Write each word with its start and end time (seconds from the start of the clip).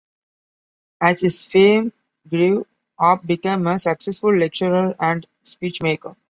As 0.99 1.21
his 1.21 1.45
fame 1.45 1.93
grew, 2.27 2.65
Arp 2.97 3.23
became 3.23 3.67
a 3.67 3.77
successful 3.77 4.35
lecturer 4.35 4.95
and 4.99 5.27
speechmaker. 5.43 6.15